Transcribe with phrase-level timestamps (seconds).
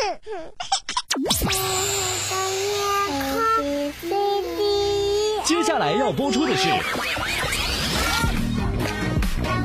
[5.44, 6.68] 接下来要播出的是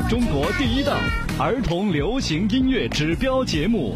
[0.10, 0.98] 中国第一档
[1.40, 3.94] 儿童流行音乐指标节目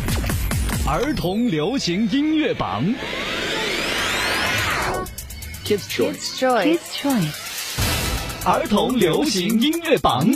[0.86, 2.84] ——儿童流行音乐榜。
[5.64, 7.32] Kids Choice，Joy，Choice，
[8.44, 10.26] 儿童流行音乐榜。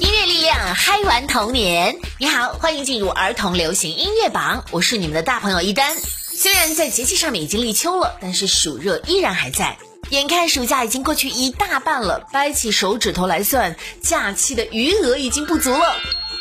[0.00, 1.94] 音乐力量，嗨玩童年。
[2.20, 5.96] 你好，欢迎进入儿童流行音乐榜，我是你们的大朋友一丹。
[5.96, 9.78] 虽然在节气上面已经立秋了，但是暑热依然还在。
[10.10, 15.96] 眼看暑假已经过去一大半了，掰起手指头来算，假期的余额已经不足了。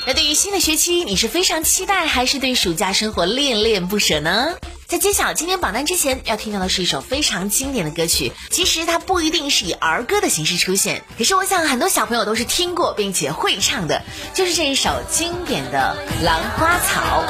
[0.08, 4.56] 那对于新的学期，你是非常期待，还是对暑假生活恋恋不舍呢？
[4.88, 8.32] 在揭晓今天榜单之前，要听到的是一首非常经典的歌曲。
[8.50, 14.02] 其实它不一定是以儿歌的形式出现，可是我想很多小朋友都是听过并且会唱的，
[14.34, 17.26] 就是这一首经典的《兰花草》。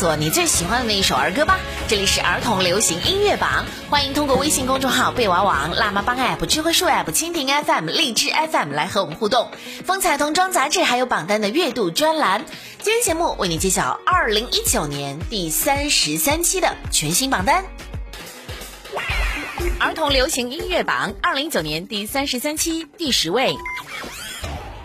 [0.00, 1.58] 做你最喜欢的那一首儿歌吧！
[1.86, 9.50] 这里是儿童流行音乐榜，欢迎通过微信公众号“贝娃网”、辣妈帮 app、智慧树 app、蜻蜓 FM、荔枝 FM 来和我们互动。
[9.84, 12.46] 风采童装杂志还有榜单的月度专栏。
[12.80, 17.66] 今天节目为你揭晓二零一九年第三十三期的全新榜单。
[19.78, 23.54] 儿童流行音乐榜二零一九年第三十三期第十位，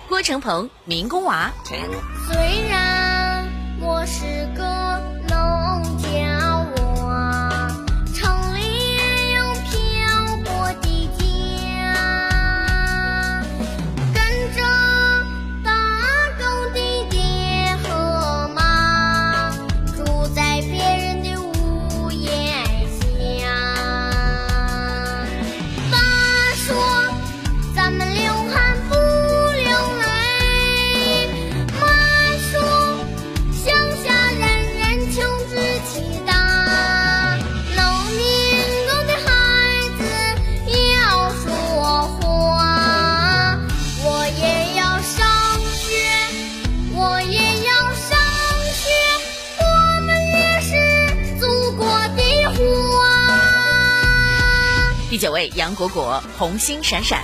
[0.09, 1.53] 郭成鹏《民工娃》。
[1.69, 2.84] 虽然
[3.79, 5.14] 我是个
[55.16, 57.23] 第九位，杨果果《红星闪闪》。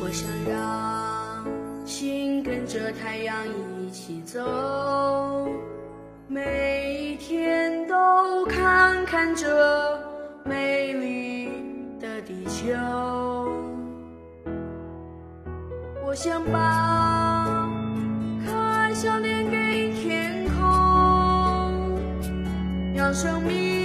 [0.00, 1.46] 我想让
[1.86, 4.40] 心跟着太阳一起走，
[6.26, 9.46] 每天都看看这
[10.44, 11.48] 美丽
[12.00, 12.74] 的地球。
[16.04, 17.70] 我想把
[18.44, 20.60] 可爱笑脸给天空，
[22.94, 23.81] 让生命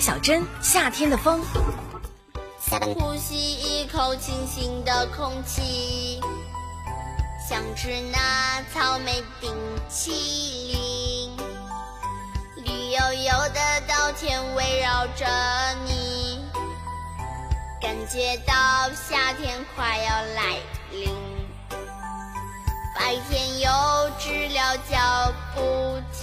[0.00, 1.40] 小珍《夏天的风》。
[2.94, 6.20] 呼吸一口清新的空气，
[7.48, 9.50] 想吃那草莓冰
[9.88, 10.10] 淇
[10.72, 11.36] 淋，
[12.56, 15.26] 绿油油的稻田围绕着
[15.84, 16.40] 你，
[17.80, 18.54] 感觉到
[18.94, 20.58] 夏天快要来
[20.90, 21.08] 临。
[22.94, 23.70] 白天有
[24.18, 25.60] 知了脚步
[26.12, 26.15] 停，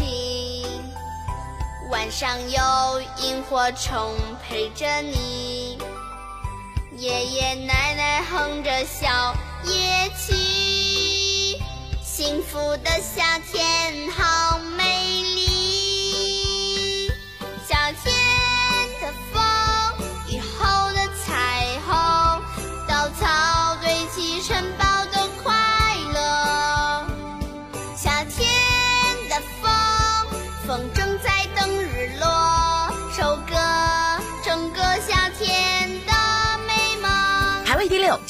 [1.94, 5.78] 晚上有萤火虫陪着你。
[6.98, 10.34] 爷爷奶奶哼着小夜曲，
[12.04, 14.83] 幸福的夏天好美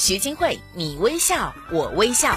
[0.06, 2.36] 徐金慧《你微笑我微笑》。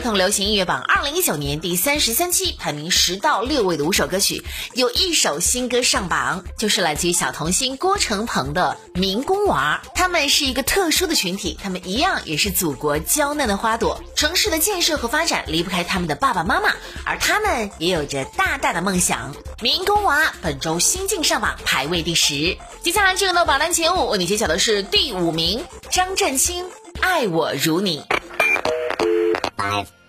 [0.00, 4.42] 儿童流行音乐榜二零一九年第三十三期排名十到六位的五首歌曲，
[4.72, 9.82] 有一首新歌上榜，就是来自于小童星郭成鹏的《民工娃》。
[9.94, 14.02] 他们是一个特殊的群体，他们一样也是祖国娇嫩的花朵。
[14.16, 16.72] 城市的建设和发展离不开他们的爸爸妈妈，
[17.04, 19.34] 而他们也有着大大的梦想。
[19.62, 22.56] 《民工娃》本周新晋上榜，排位第十。
[22.80, 26.64] 接下来进入到榜单前五，为你揭晓的是第五名，张震清
[27.02, 28.00] 《爱我如你》。
[29.60, 29.99] 爸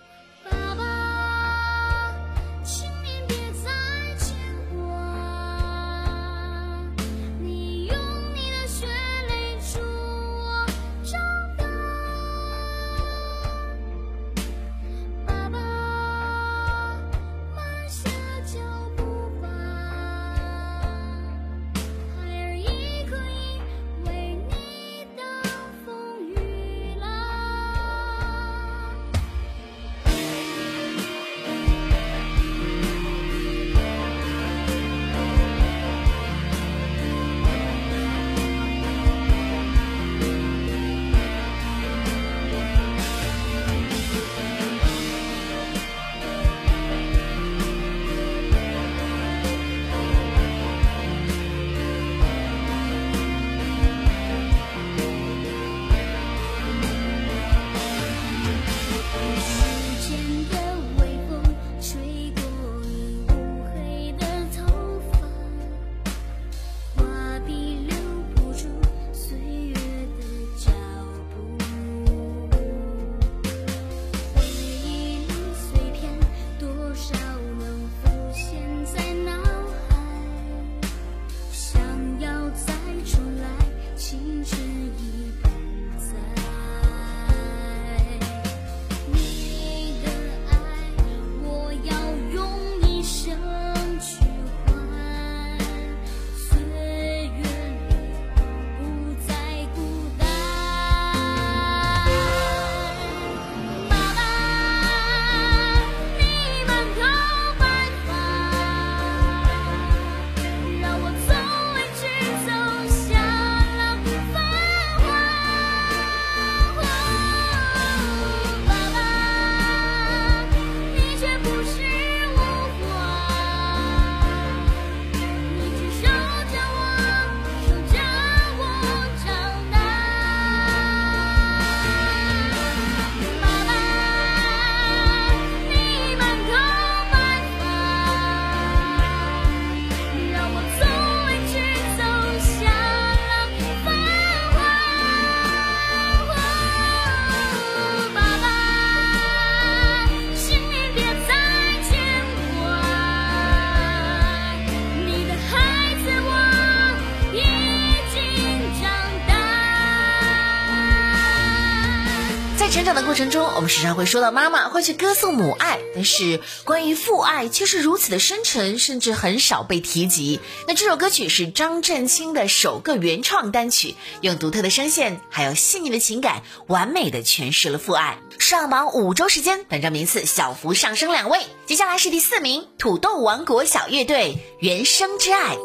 [163.30, 170.40] 中，我们时常会说到妈妈，会去歌颂母爱，但是关于父爱却是如此的深沉，甚至很少被提及。
[170.66, 178.18] 那这首歌曲是张震清的首个原创单曲，用独特的声线，还有细腻的情感，完美的诠释了父爱。
[178.38, 181.40] 上榜五周时间，本周名次小幅上升两位。
[181.66, 185.56] 接下来是第四名，土豆王国小乐队《原生之爱》。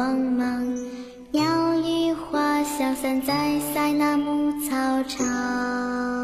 [0.00, 0.64] 光芒
[1.30, 6.19] 鸟语花香散在塞纳牧草场。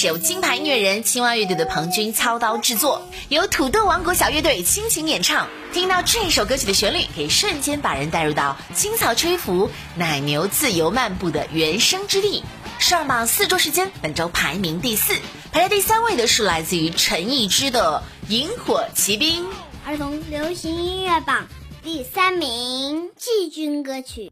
[0.00, 12.44] 是由金牌音乐人青蛙乐队的彭军操刀制作由土豆王国小乐队倾情演唱听到这首歌曲的旋律可以瞬间把人带入到青草吹拂奶牛自由漫步的原生之地。
[12.78, 15.14] 上榜四周时间本周排名第四
[15.50, 19.46] 排在第三位的是来自于陈艺之的萤火骑兵。
[19.84, 21.48] 儿童流行音乐榜
[21.82, 24.30] 第三名季军歌曲。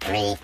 [0.00, 0.36] three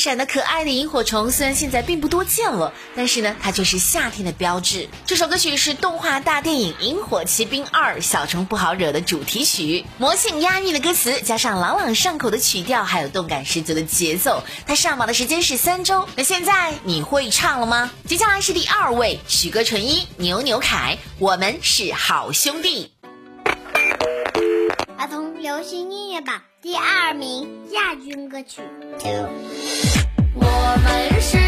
[0.00, 4.88] 闪的可爱的萤火虫，虽然现在并不多见了，但是呢，它就是夏天的标志。
[5.06, 14.42] 这首歌曲是动画大电影《萤火骑兵二：小虫不好惹》的主题曲，魔性押韵的歌词，加上朗朗上口的曲调，还有动感十足的节奏。
[14.66, 16.08] 它上榜的时间是三周。
[16.16, 17.90] 那现在你会唱了吗？
[18.06, 22.90] 接下来是第二位，许歌纯一、牛牛凯，我们是好兄弟。
[24.96, 28.60] 儿童流行音乐榜第二名亚军歌曲。
[30.72, 31.39] 我们是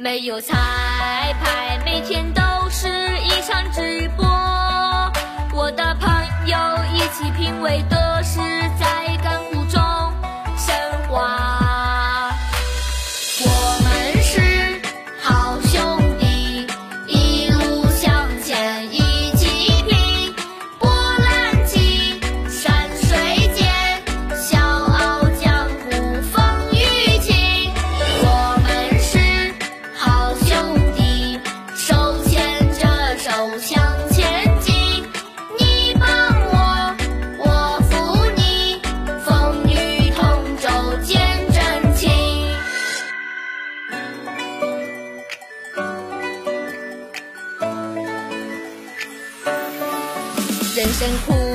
[0.00, 0.56] 没有彩
[1.42, 4.26] 排，每天都是一场直播。
[5.52, 6.10] 我的朋
[6.46, 6.56] 友
[6.94, 8.38] 一起品味的是
[8.80, 8.99] 在
[50.92, 51.49] 想哭。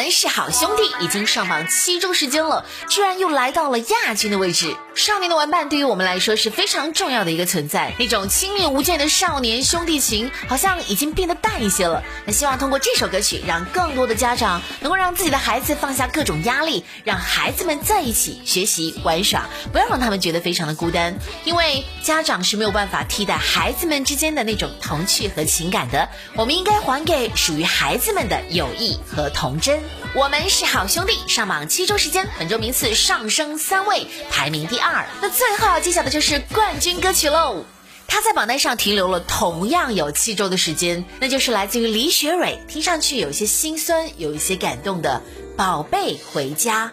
[0.00, 4.74] 们是好兄弟，已经上榜七周时间了，居然又来到了亚军的位置。
[4.94, 12.02] 少年的玩伴对于我们来说是非常重要的一个存在，那种亲密无间的少年兄弟情好像已经变得淡一些了。
[12.24, 26.08] 那希望通过这首歌曲，让更多的家长能够让自己的孩子放下各种压力，让孩子们在一起学习玩耍，不要让他们觉得非常的孤单，因为家长是没有办法替代孩子们之间的那种童趣和情感的。
[26.36, 29.89] 我们应该还给属于孩子们的友谊和童真。
[30.14, 35.06] 我们是好兄弟，上榜七周时间，本周名次上升三位，排名第二。
[35.22, 37.64] 那最后要揭晓的就是冠军歌曲喽。
[38.08, 45.22] 它在榜单上停留了同样有七周的时间，那就是来自于李雪蕊，听上去有些心酸，有一些感动的
[45.56, 46.92] 《宝贝回家》。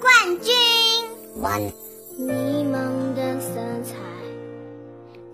[0.00, 0.54] 冠军。
[2.18, 3.48] 迷蒙的色
[3.84, 3.94] 彩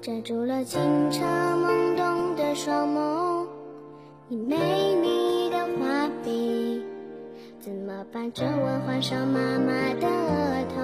[0.03, 0.81] 遮住了清
[1.13, 3.47] 澈懵懂的双眸，
[4.29, 4.57] 你美
[8.03, 10.83] 我把皱纹画上妈妈的额头？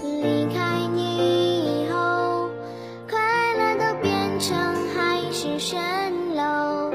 [0.00, 2.48] 离开你以后，
[3.10, 3.18] 快
[3.58, 4.56] 乐都变成
[4.94, 5.76] 海市蜃
[6.36, 6.92] 楼，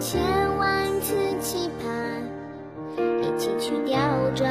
[0.00, 0.20] 千
[0.58, 2.24] 万次期盼。
[3.22, 3.96] 一起去调
[4.34, 4.50] 转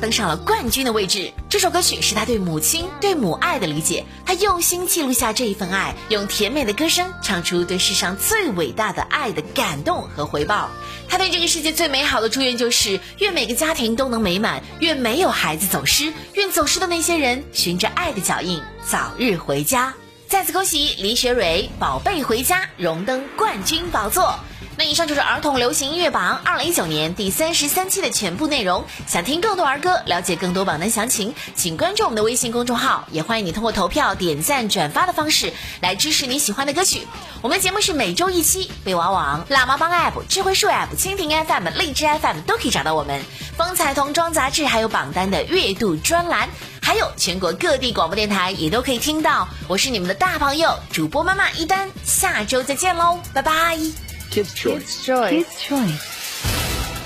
[0.00, 1.32] 登上了冠军的位置。
[1.48, 10.70] 这首歌曲是他对母亲、对母爱的理解，他用心记录下这一份爱，用甜美的歌声唱出对世上最伟大的爱的感动和回报。
[11.08, 19.92] 他对这个世界最美好的祝愿就是：愿每个家庭都能美满，愿没有孩子走失，愿走失的那些人循着爱的脚印早日回家。
[20.28, 24.38] 再次恭喜李雪蕊《宝贝回家》荣登冠军宝座。
[24.80, 28.82] 那以上就是儿童流行音乐榜二零一九年第三十三期的全部内容。
[29.06, 37.06] 想听更多儿歌，了解更多榜单详情，请关注我们的微信公众号，也欢迎你通过投票、点赞、转发的方式来支持你喜欢的歌曲。
[37.42, 43.22] 我们的节目是每周一期，贝娃网、辣妈帮 App、智慧树 App、蜻蜓 FM、荔枝 FM 都可以找到我们。
[43.58, 46.48] 风采童装杂志还有榜单的月度专栏。
[46.80, 49.46] 还有全国各地广播电台也都可以听到。
[49.68, 54.09] 我是你们的大朋友主播妈妈一丹，下周再见喽，拜拜。
[54.30, 55.98] Kids Choice，Kids Choice，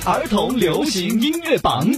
[0.05, 1.91] 儿童流行音乐榜。